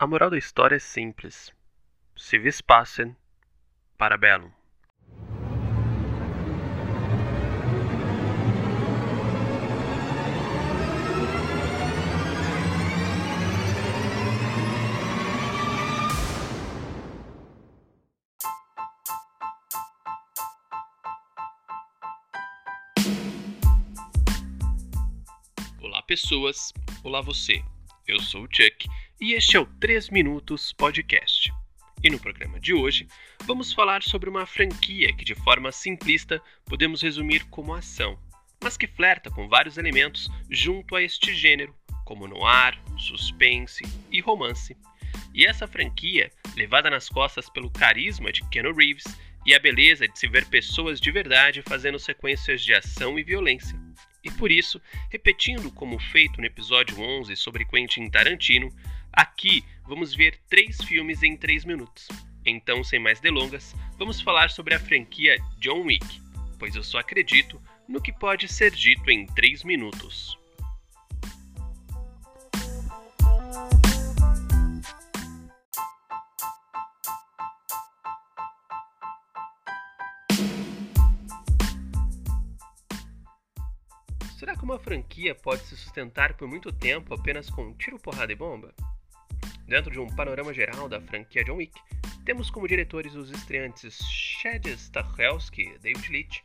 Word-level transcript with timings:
A 0.00 0.06
moral 0.06 0.30
da 0.30 0.38
história 0.38 0.76
é 0.76 0.78
simples. 0.78 1.52
Se 2.16 2.38
vis 2.38 2.62
pacem, 2.62 3.14
para 3.98 4.16
bellum. 4.16 4.50
Olá, 25.82 26.00
pessoas. 26.04 26.72
Olá, 27.04 27.20
você. 27.20 27.62
Eu 28.08 28.18
sou 28.18 28.44
o 28.44 28.48
Chuck 28.50 28.88
e 29.20 29.34
este 29.34 29.54
é 29.54 29.60
o 29.60 29.66
3 29.66 30.08
Minutos 30.08 30.72
Podcast. 30.72 31.52
E 32.02 32.08
no 32.08 32.18
programa 32.18 32.58
de 32.58 32.72
hoje, 32.72 33.06
vamos 33.44 33.70
falar 33.70 34.02
sobre 34.02 34.30
uma 34.30 34.46
franquia 34.46 35.12
que, 35.12 35.26
de 35.26 35.34
forma 35.34 35.70
simplista, 35.70 36.40
podemos 36.64 37.02
resumir 37.02 37.44
como 37.50 37.74
ação, 37.74 38.18
mas 38.64 38.78
que 38.78 38.86
flerta 38.86 39.30
com 39.30 39.46
vários 39.46 39.76
elementos 39.76 40.26
junto 40.48 40.96
a 40.96 41.02
este 41.02 41.34
gênero, 41.34 41.76
como 42.06 42.26
noir, 42.26 42.80
suspense 42.96 43.84
e 44.10 44.20
romance. 44.22 44.74
E 45.34 45.44
essa 45.44 45.68
franquia, 45.68 46.32
levada 46.56 46.88
nas 46.88 47.10
costas 47.10 47.50
pelo 47.50 47.70
carisma 47.70 48.32
de 48.32 48.42
Keanu 48.48 48.72
Reeves 48.72 49.04
e 49.44 49.54
a 49.54 49.58
beleza 49.58 50.08
de 50.08 50.18
se 50.18 50.28
ver 50.28 50.46
pessoas 50.46 50.98
de 50.98 51.10
verdade 51.12 51.60
fazendo 51.60 51.98
sequências 51.98 52.62
de 52.62 52.72
ação 52.72 53.18
e 53.18 53.22
violência 53.22 53.78
e 54.22 54.30
por 54.30 54.50
isso, 54.50 54.80
repetindo 55.08 55.70
como 55.70 55.98
feito 55.98 56.40
no 56.40 56.46
episódio 56.46 57.00
11 57.00 57.34
sobre 57.36 57.64
Quentin 57.64 58.10
Tarantino, 58.10 58.68
aqui 59.12 59.64
vamos 59.86 60.14
ver 60.14 60.38
três 60.48 60.76
filmes 60.82 61.22
em 61.22 61.36
três 61.36 61.64
minutos. 61.64 62.08
Então, 62.44 62.82
sem 62.82 62.98
mais 62.98 63.20
delongas, 63.20 63.74
vamos 63.98 64.20
falar 64.20 64.50
sobre 64.50 64.74
a 64.74 64.80
franquia 64.80 65.36
John 65.58 65.82
Wick, 65.82 66.22
pois 66.58 66.74
eu 66.74 66.82
só 66.82 66.98
acredito 66.98 67.60
no 67.88 68.00
que 68.00 68.12
pode 68.12 68.48
ser 68.48 68.70
dito 68.70 69.10
em 69.10 69.26
três 69.26 69.62
minutos. 69.64 70.38
Será 84.38 84.56
que 84.56 84.64
uma 84.64 84.78
franquia 84.78 85.34
pode 85.34 85.62
se 85.66 85.76
sustentar 85.76 86.34
por 86.34 86.48
muito 86.48 86.72
tempo 86.72 87.12
apenas 87.12 87.50
com 87.50 87.74
tiro, 87.74 87.98
porrada 87.98 88.32
e 88.32 88.36
bomba? 88.36 88.74
Dentro 89.70 89.92
de 89.92 90.00
um 90.00 90.08
panorama 90.08 90.52
geral 90.52 90.88
da 90.88 91.00
franquia 91.00 91.44
John 91.44 91.54
Wick, 91.54 91.80
temos 92.24 92.50
como 92.50 92.66
diretores 92.66 93.14
os 93.14 93.30
estreantes 93.30 94.00
Chad 94.02 94.66
Stahelski 94.66 95.62
e 95.62 95.78
David 95.78 96.10
Leitch. 96.10 96.40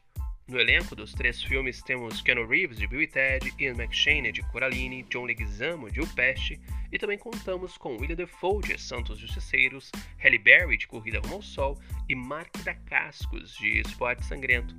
No 0.48 0.60
elenco 0.60 0.96
dos 0.96 1.12
três 1.12 1.42
filmes 1.42 1.82
temos 1.82 2.22
Keanu 2.22 2.46
Reeves 2.46 2.78
de 2.78 2.86
Bill 2.86 3.02
e 3.02 3.08
Ted, 3.08 3.52
Ian 3.58 3.72
McShane 3.72 4.32
de 4.32 4.44
Coraline, 4.52 5.02
John 5.10 5.26
Leguizamo 5.26 5.90
de 5.90 6.02
O 6.02 6.08
Peste 6.14 6.62
e 6.92 7.00
também 7.00 7.18
contamos 7.18 7.80
com 7.80 7.98
William 7.98 8.16
Defoe 8.16 8.62
de 8.62 8.80
Santos 8.80 9.18
Justiceiros, 9.18 9.90
Halle 10.24 10.38
Berry 10.38 10.78
de 10.78 10.86
Corrida 10.86 11.20
Rumo 11.20 11.38
ao 11.38 11.42
Sol 11.42 11.82
e 12.08 12.14
Mark 12.14 12.56
Dacascos 12.64 13.56
de 13.58 13.80
Esporte 13.80 14.24
Sangrento. 14.24 14.76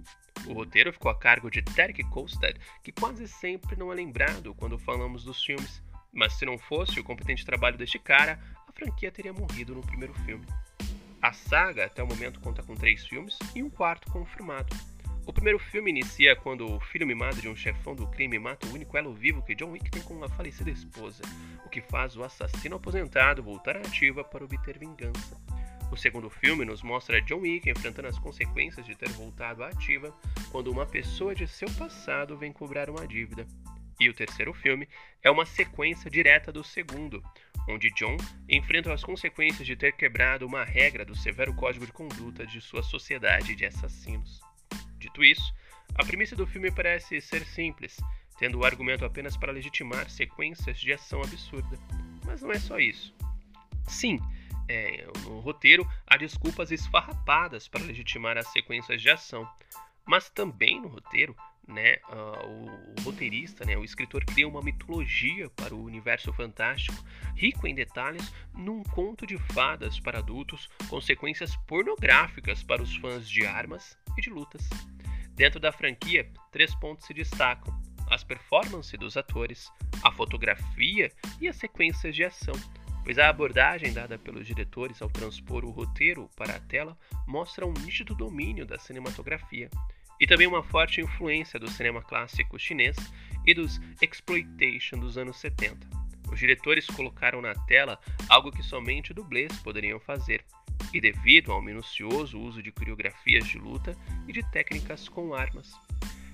O 0.47 0.53
roteiro 0.53 0.93
ficou 0.93 1.11
a 1.11 1.19
cargo 1.19 1.51
de 1.51 1.63
Derek 1.63 2.05
Kolstad, 2.11 2.57
que 2.85 2.93
quase 2.93 3.27
sempre 3.27 3.75
não 3.77 3.91
é 3.91 3.97
lembrado 3.97 4.55
quando 4.55 4.79
falamos 4.79 5.25
dos 5.25 5.43
filmes. 5.43 5.83
Mas 6.17 6.33
se 6.33 6.47
não 6.47 6.57
fosse 6.57 6.99
o 6.99 7.05
competente 7.05 7.45
trabalho 7.45 7.77
deste 7.77 7.99
cara, 7.99 8.41
a 8.67 8.73
franquia 8.73 9.13
teria 9.13 9.35
morrido 9.35 9.75
no 9.75 9.83
primeiro 9.83 10.15
filme. 10.25 10.47
A 11.21 11.35
saga 11.35 11.85
até 11.85 12.03
o 12.03 12.07
momento 12.07 12.41
conta 12.41 12.63
com 12.63 12.75
três 12.75 13.07
filmes 13.07 13.39
e 13.55 13.63
um 13.63 13.69
quarto 13.69 14.11
confirmado. 14.11 14.75
O 15.27 15.33
primeiro 15.33 15.59
filme 15.59 15.91
inicia 15.91 16.35
quando 16.35 16.73
o 16.73 16.81
filho 16.81 17.07
mimado 17.07 17.41
de 17.43 17.49
um 17.49 17.57
chefão 17.57 17.95
do 17.95 18.07
crime 18.07 18.39
mata 18.39 18.67
o 18.67 18.73
único 18.73 18.97
elo 18.97 19.13
vivo 19.13 19.43
que 19.43 19.55
John 19.55 19.73
Wick 19.73 19.91
tem 19.91 20.01
com 20.01 20.23
a 20.25 20.29
falecida 20.29 20.71
esposa, 20.71 21.23
o 21.67 21.69
que 21.69 21.83
faz 21.83 22.17
o 22.17 22.23
assassino 22.23 22.77
aposentado 22.77 23.43
voltar 23.43 23.77
à 23.77 23.81
ativa 23.81 24.25
para 24.25 24.45
obter 24.45 24.79
vingança. 24.79 25.37
O 25.93 25.97
segundo 25.97 26.31
filme 26.31 26.65
nos 26.65 26.83
mostra 26.83 27.21
John 27.21 27.41
Wick 27.41 27.69
enfrentando 27.69 28.09
as 28.09 28.19
consequências 28.19 28.87
de 28.87 28.97
ter 28.97 29.11
voltado 29.11 29.63
à 29.63 29.69
ativa 29.69 30.15
quando 30.51 30.71
uma 30.71 30.87
pessoa 30.87 31.35
de 31.35 31.47
seu 31.47 31.69
passado 31.73 32.39
vem 32.39 32.53
cobrar 32.53 32.89
uma 32.89 33.07
dívida. 33.07 33.47
E 33.99 34.09
o 34.09 34.15
terceiro 34.15 34.53
filme 34.53 34.89
é 35.23 35.31
uma 35.31 35.47
sequência 35.47 36.11
direta 36.11 36.53
do 36.53 36.63
segundo, 36.63 37.23
onde 37.69 37.91
John 37.93 38.17
enfrenta 38.49 38.93
as 38.93 39.03
consequências 39.03 39.67
de 39.67 39.75
ter 39.75 39.93
quebrado 39.93 40.47
uma 40.47 40.65
regra 40.65 41.05
do 41.05 41.17
severo 41.17 41.55
código 41.55 41.87
de 41.87 41.93
conduta 41.93 42.47
de 42.47 42.61
sua 42.61 42.83
sociedade 42.83 43.55
de 43.55 43.65
assassinos. 43.65 44.41
Dito 44.99 45.25
isso, 45.25 45.55
a 45.95 46.05
premissa 46.05 46.37
do 46.37 46.47
filme 46.47 46.71
parece 46.71 47.21
ser 47.21 47.45
simples, 47.45 47.97
tendo 48.39 48.59
o 48.59 48.65
argumento 48.65 49.05
apenas 49.05 49.37
para 49.37 49.53
legitimar 49.53 50.11
sequências 50.11 50.79
de 50.79 50.93
ação 50.93 51.23
absurda. 51.23 51.79
Mas 52.25 52.43
não 52.43 52.53
é 52.53 52.59
só 52.59 52.79
isso. 52.79 53.15
Sim, 53.89 54.21
é, 54.69 55.07
no 55.23 55.41
roteiro 55.41 55.89
há 56.07 56.17
desculpas 56.17 56.71
esfarrapadas 56.71 57.69
para 57.69 57.85
legitimar 57.85 58.37
as 58.37 58.49
sequências 58.49 59.01
de 59.01 59.09
ação, 59.09 59.49
mas 60.05 60.29
também 60.29 60.81
no 60.81 60.89
roteiro, 60.89 61.37
né, 61.67 61.97
uh, 62.09 63.01
o, 63.01 63.03
roteirista, 63.03 63.65
né, 63.65 63.77
o 63.77 63.85
escritor 63.85 64.25
cria 64.25 64.47
uma 64.47 64.63
mitologia 64.63 65.51
para 65.51 65.75
o 65.75 65.83
universo 65.83 66.33
fantástico, 66.33 66.97
rico 67.35 67.67
em 67.67 67.75
detalhes, 67.75 68.33
num 68.55 68.83
conto 68.83 69.27
de 69.27 69.37
fadas 69.53 69.99
para 69.99 70.19
adultos, 70.19 70.69
com 70.89 71.01
sequências 71.01 71.57
pornográficas 71.67 72.63
para 72.63 72.83
os 72.83 72.95
fãs 72.97 73.29
de 73.29 73.45
armas 73.45 73.99
e 74.17 74.21
de 74.21 74.31
lutas. 74.31 74.69
Dentro 75.35 75.59
da 75.59 75.73
franquia, 75.73 76.31
três 76.51 76.75
pontos 76.75 77.07
se 77.07 77.13
destacam: 77.13 77.79
as 78.09 78.23
performances 78.23 78.99
dos 78.99 79.17
atores, 79.17 79.71
a 80.03 80.13
fotografia 80.13 81.11
e 81.41 81.49
as 81.49 81.57
sequências 81.57 82.15
de 82.15 82.25
ação 82.25 82.55
pois 83.07 83.21
a 83.21 83.29
abordagem 83.29 83.93
dada 83.93 84.19
pelos 84.19 84.45
diretores 84.45 85.01
ao 85.01 85.09
transpor 85.09 85.65
o 85.65 85.71
roteiro 85.71 86.29
para 86.35 86.57
a 86.57 86.61
tela 86.61 86.99
mostra 87.25 87.65
um 87.65 87.73
nítido 87.73 88.17
domínio 88.17 88.67
da 88.67 88.81
cinematografia 88.81 89.71
e 90.21 90.27
também 90.27 90.47
uma 90.47 90.63
forte 90.63 91.01
influência 91.01 91.59
do 91.59 91.71
cinema 91.71 92.03
clássico 92.03 92.59
chinês 92.59 92.97
e 93.47 93.55
dos 93.55 93.81
exploitation 94.01 94.99
dos 94.99 95.17
anos 95.17 95.39
70. 95.39 95.87
Os 96.31 96.39
diretores 96.39 96.87
colocaram 96.87 97.41
na 97.41 97.55
tela 97.55 97.99
algo 98.29 98.51
que 98.51 98.63
somente 98.63 99.15
dublês 99.15 99.53
poderiam 99.61 100.01
fazer, 100.01 100.45
e 100.93 101.01
devido 101.01 101.53
ao 101.53 101.63
minucioso 101.63 102.39
uso 102.39 102.63
de 102.63 102.73
coreografias 102.73 103.47
de 103.47 103.59
luta 103.59 103.97
e 104.27 104.33
de 104.33 104.43
técnicas 104.51 105.09
com 105.09 105.35
armas. 105.35 105.73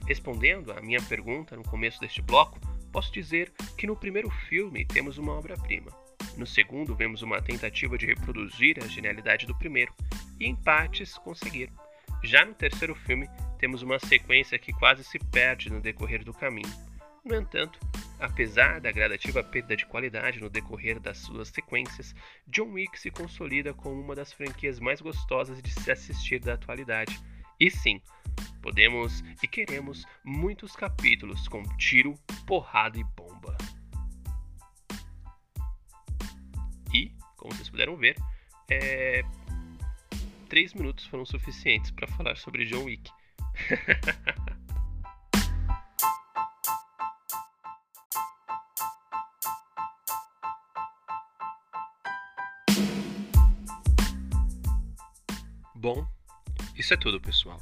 Respondendo 0.06 0.72
à 0.72 0.80
minha 0.80 1.00
pergunta 1.02 1.56
no 1.56 1.62
começo 1.62 2.00
deste 2.00 2.22
bloco, 2.22 2.58
posso 2.90 3.12
dizer 3.12 3.52
que 3.76 3.86
no 3.86 3.96
primeiro 3.96 4.30
filme 4.48 4.84
temos 4.84 5.18
uma 5.18 5.32
obra-prima. 5.32 5.90
No 6.36 6.46
segundo, 6.46 6.94
vemos 6.94 7.22
uma 7.22 7.42
tentativa 7.42 7.98
de 7.98 8.06
reproduzir 8.06 8.82
a 8.82 8.86
genialidade 8.86 9.46
do 9.46 9.56
primeiro, 9.56 9.92
e 10.40 10.46
em 10.46 10.56
partes 10.56 11.14
conseguiram. 11.18 11.72
Já 12.24 12.44
no 12.44 12.54
terceiro 12.54 12.94
filme, 12.94 13.28
temos 13.62 13.80
uma 13.80 14.00
sequência 14.00 14.58
que 14.58 14.72
quase 14.72 15.04
se 15.04 15.20
perde 15.20 15.70
no 15.70 15.80
decorrer 15.80 16.24
do 16.24 16.34
caminho. 16.34 16.68
No 17.24 17.36
entanto, 17.36 17.78
apesar 18.18 18.80
da 18.80 18.90
gradativa 18.90 19.40
perda 19.40 19.76
de 19.76 19.86
qualidade 19.86 20.40
no 20.40 20.50
decorrer 20.50 20.98
das 20.98 21.18
suas 21.18 21.46
sequências, 21.46 22.12
John 22.48 22.72
Wick 22.72 22.98
se 22.98 23.08
consolida 23.08 23.72
como 23.72 24.00
uma 24.00 24.16
das 24.16 24.32
franquias 24.32 24.80
mais 24.80 25.00
gostosas 25.00 25.62
de 25.62 25.70
se 25.70 25.92
assistir 25.92 26.40
da 26.40 26.54
atualidade. 26.54 27.16
E 27.60 27.70
sim, 27.70 28.02
podemos 28.60 29.22
e 29.40 29.46
queremos 29.46 30.04
muitos 30.24 30.74
capítulos 30.74 31.46
com 31.46 31.62
tiro, 31.76 32.16
porrada 32.44 32.98
e 32.98 33.04
bomba. 33.04 33.56
como 37.36 37.54
vocês 37.54 37.70
puderam 37.70 37.96
ver, 37.96 38.16
é... 38.68 39.22
três 40.48 40.74
minutos 40.74 41.06
foram 41.06 41.24
suficientes 41.24 41.92
para 41.92 42.08
falar 42.08 42.36
sobre 42.36 42.64
John 42.64 42.84
Wick. 42.84 43.08
Bom, 55.74 56.06
isso 56.76 56.94
é 56.94 56.96
tudo, 56.96 57.20
pessoal. 57.20 57.60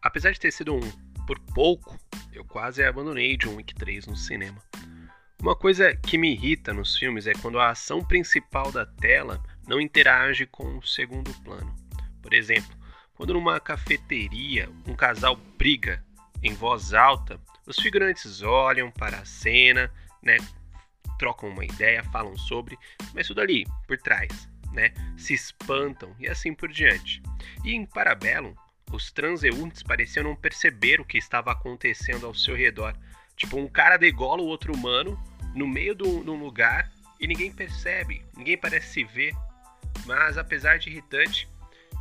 Apesar 0.00 0.32
de 0.32 0.40
ter 0.40 0.50
sido 0.50 0.74
um 0.74 0.80
por 1.26 1.38
pouco, 1.38 1.98
eu 2.32 2.44
quase 2.44 2.82
abandonei 2.82 3.36
John 3.36 3.56
Wick 3.56 3.74
3 3.74 4.06
no 4.06 4.16
cinema. 4.16 4.62
Uma 5.40 5.54
coisa 5.54 5.94
que 5.94 6.16
me 6.16 6.32
irrita 6.32 6.72
nos 6.72 6.96
filmes 6.96 7.26
é 7.26 7.34
quando 7.34 7.58
a 7.58 7.68
ação 7.68 8.02
principal 8.02 8.72
da 8.72 8.86
tela 8.86 9.42
não 9.68 9.78
interage 9.78 10.46
com 10.46 10.78
o 10.78 10.82
segundo 10.86 11.34
plano. 11.42 11.74
Por 12.22 12.32
exemplo, 12.32 12.74
quando 13.14 13.34
numa 13.34 13.60
cafeteria 13.60 14.68
um 14.86 14.94
casal 14.94 15.36
briga 15.56 16.04
em 16.42 16.52
voz 16.54 16.92
alta, 16.92 17.40
os 17.66 17.76
figurantes 17.76 18.42
olham 18.42 18.90
para 18.90 19.18
a 19.18 19.24
cena, 19.24 19.90
né, 20.22 20.36
trocam 21.18 21.48
uma 21.48 21.64
ideia, 21.64 22.02
falam 22.04 22.36
sobre, 22.36 22.78
mas 23.14 23.26
tudo 23.26 23.40
ali, 23.40 23.64
por 23.86 23.96
trás, 23.98 24.48
né? 24.72 24.92
Se 25.16 25.32
espantam 25.32 26.14
e 26.18 26.26
assim 26.26 26.52
por 26.52 26.68
diante. 26.70 27.22
E 27.64 27.74
em 27.74 27.86
Parabellum, 27.86 28.54
os 28.92 29.10
transeuntes 29.10 29.82
pareciam 29.82 30.24
não 30.24 30.36
perceber 30.36 31.00
o 31.00 31.04
que 31.04 31.16
estava 31.16 31.52
acontecendo 31.52 32.26
ao 32.26 32.34
seu 32.34 32.54
redor. 32.54 32.96
Tipo, 33.36 33.56
um 33.56 33.68
cara 33.68 33.96
degola 33.96 34.42
o 34.42 34.46
outro 34.46 34.74
humano 34.74 35.18
no 35.54 35.66
meio 35.66 35.94
de 35.94 36.04
um 36.04 36.38
lugar 36.38 36.90
e 37.18 37.26
ninguém 37.26 37.50
percebe, 37.50 38.24
ninguém 38.36 38.58
parece 38.58 38.88
se 38.88 39.04
ver. 39.04 39.34
Mas 40.04 40.36
apesar 40.36 40.78
de 40.78 40.90
irritante, 40.90 41.48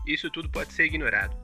isso 0.05 0.29
tudo 0.29 0.49
pode 0.49 0.73
ser 0.73 0.85
ignorado, 0.85 1.35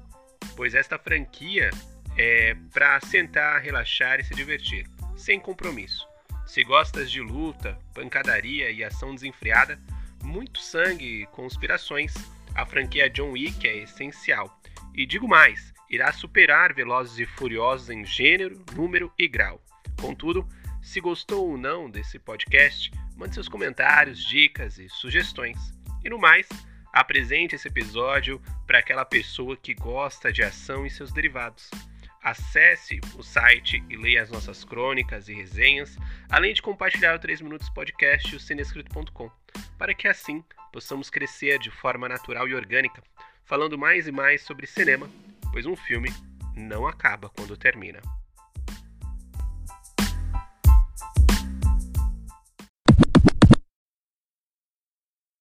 pois 0.56 0.74
esta 0.74 0.98
franquia 0.98 1.70
é 2.18 2.56
para 2.74 3.00
sentar, 3.02 3.62
relaxar 3.62 4.20
e 4.20 4.24
se 4.24 4.34
divertir, 4.34 4.86
sem 5.16 5.40
compromisso. 5.40 6.08
Se 6.46 6.64
gostas 6.64 7.12
de 7.12 7.22
luta, 7.22 7.78
pancadaria 7.94 8.72
e 8.72 8.84
ação 8.84 9.14
desenfreada, 9.14 9.80
muito 10.24 10.60
sangue 10.60 11.22
e 11.22 11.26
conspirações, 11.28 12.14
a 12.56 12.66
franquia 12.66 13.10
John 13.10 13.32
Wick 13.32 13.68
é 13.68 13.78
essencial. 13.78 14.60
E 14.94 15.06
digo 15.06 15.28
mais, 15.28 15.74
irá 15.90 16.12
superar 16.12 16.74
Velozes 16.74 17.20
e 17.20 17.26
Furiosos 17.26 17.90
em 17.90 18.04
gênero, 18.04 18.64
número 18.76 19.14
e 19.18 19.28
grau. 19.28 19.64
Contudo, 20.02 20.48
se 20.82 21.00
gostou 21.00 21.50
ou 21.50 21.58
não 21.58 21.90
desse 21.90 22.18
podcast, 22.18 22.92
mande 23.16 23.36
seus 23.36 23.48
comentários, 23.48 24.24
dicas 24.26 24.78
e 24.80 24.90
sugestões. 24.90 25.58
E 26.04 26.10
no 26.10 26.18
mais, 26.18 26.48
apresente 27.00 27.56
esse 27.56 27.68
episódio 27.68 28.42
para 28.68 28.80
aquela 28.80 29.06
pessoa 29.06 29.56
que 29.56 29.74
gosta 29.74 30.34
de 30.34 30.44
ação 30.44 30.86
e 30.86 30.90
seus 30.90 31.14
derivados. 31.14 31.72
Acesse 32.22 33.00
o 33.16 33.24
site 33.24 33.82
e 33.90 33.96
leia 33.96 34.22
as 34.22 34.30
nossas 34.30 34.66
crônicas 34.66 35.30
e 35.30 35.34
resenhas, 35.34 35.96
além 36.30 36.54
de 36.54 36.62
compartilhar 36.62 37.16
o 37.16 37.20
3 37.20 37.40
Minutos 37.40 37.70
Podcast 37.70 38.34
e 38.34 38.36
o 38.36 38.40
cinescrito.com, 38.40 39.32
para 39.78 39.94
que 39.94 40.10
assim 40.10 40.44
possamos 40.74 41.10
crescer 41.10 41.58
de 41.58 41.72
forma 41.72 42.10
natural 42.10 42.50
e 42.50 42.54
orgânica, 42.54 43.02
falando 43.46 43.78
mais 43.78 44.06
e 44.06 44.12
mais 44.12 44.42
sobre 44.42 44.68
cinema, 44.68 45.10
pois 45.54 45.66
um 45.66 45.78
filme 45.78 46.10
não 46.54 46.86
acaba 46.86 47.30
quando 47.30 47.56
termina. 47.56 48.02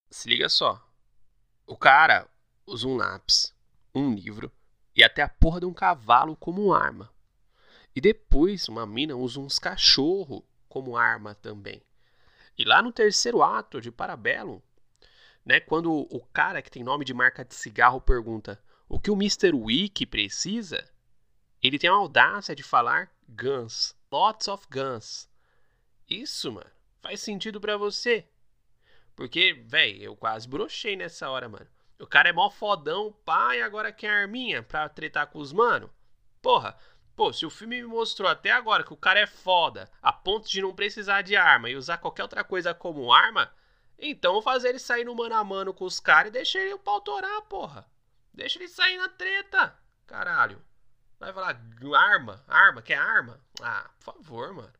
Se 0.09 0.29
liga 0.29 0.49
só. 0.49 0.88
O 1.69 1.77
cara 1.77 2.27
usa 2.67 2.89
um 2.89 2.97
lápis, 2.97 3.55
um 3.95 4.15
livro 4.15 4.51
e 4.97 5.05
até 5.05 5.21
a 5.21 5.29
porra 5.29 5.61
de 5.61 5.67
um 5.67 5.75
cavalo 5.75 6.35
como 6.35 6.73
arma. 6.73 7.13
E 7.95 8.01
depois 8.01 8.71
uma 8.71 8.87
mina 8.87 9.15
usa 9.15 9.39
uns 9.39 9.59
cachorros 9.59 10.43
como 10.67 10.97
arma 10.97 11.35
também. 11.35 11.83
E 12.57 12.65
lá 12.65 12.81
no 12.81 12.91
terceiro 12.91 13.43
ato 13.43 13.83
de 13.83 13.93
Parabellum, 13.93 14.63
né, 15.45 15.61
quando 15.61 15.93
o 15.93 16.25
cara 16.33 16.63
que 16.63 16.71
tem 16.71 16.83
nome 16.83 17.05
de 17.05 17.13
marca 17.13 17.45
de 17.45 17.55
cigarro 17.55 18.01
pergunta 18.01 18.59
o 18.89 18.99
que 18.99 19.11
o 19.11 19.15
Mr. 19.15 19.55
Wick 19.55 20.07
precisa, 20.07 20.91
ele 21.63 21.79
tem 21.79 21.91
a 21.91 21.93
audácia 21.93 22.57
de 22.57 22.63
falar 22.63 23.15
guns, 23.29 23.95
lots 24.11 24.49
of 24.49 24.67
guns. 24.71 25.29
Isso, 26.09 26.51
mano, 26.51 26.71
faz 27.03 27.21
sentido 27.21 27.61
para 27.61 27.77
você? 27.77 28.27
Porque, 29.19 29.53
velho, 29.67 30.01
eu 30.01 30.15
quase 30.15 30.47
brochei 30.47 30.95
nessa 30.95 31.29
hora, 31.29 31.49
mano. 31.49 31.67
O 31.99 32.07
cara 32.07 32.29
é 32.29 32.33
mó 32.33 32.49
fodão, 32.49 33.13
pai, 33.25 33.61
agora 33.61 33.91
quer 33.91 34.11
arminha 34.11 34.63
pra 34.63 34.89
tretar 34.89 35.27
com 35.27 35.41
os 35.41 35.53
mano. 35.53 35.93
Porra, 36.41 36.79
pô, 37.17 37.33
se 37.33 37.45
o 37.45 37.51
filme 37.51 37.83
me 37.83 37.89
mostrou 37.89 38.31
até 38.31 38.53
agora 38.53 38.85
que 38.85 38.93
o 38.93 38.97
cara 38.97 39.19
é 39.19 39.27
foda, 39.27 39.91
a 40.01 40.13
ponto 40.13 40.49
de 40.49 40.63
não 40.63 40.73
precisar 40.73 41.23
de 41.23 41.35
arma 41.35 41.69
e 41.69 41.75
usar 41.75 41.99
qualquer 41.99 42.23
outra 42.23 42.45
coisa 42.45 42.73
como 42.73 43.13
arma, 43.13 43.53
então 43.99 44.35
vou 44.35 44.43
fazer 44.43 44.69
ele 44.69 44.79
sair 44.79 45.05
no 45.05 45.17
mano 45.17 45.35
a 45.35 45.43
mano 45.43 45.75
com 45.75 45.85
os 45.85 45.99
caras 45.99 46.29
e 46.29 46.35
deixar 46.35 46.61
ele 46.61 46.75
o 46.75 46.79
pau 46.79 47.01
torar, 47.01 47.43
porra. 47.49 47.91
Deixa 48.33 48.57
ele 48.61 48.69
sair 48.69 48.99
na 48.99 49.09
treta, 49.09 49.77
caralho. 50.07 50.63
Vai 51.19 51.33
falar 51.33 51.61
arma, 51.97 52.45
arma, 52.47 52.83
quer 52.83 52.99
arma? 52.99 53.41
Ah, 53.61 53.91
por 53.99 54.15
favor, 54.15 54.55
mano. 54.55 54.78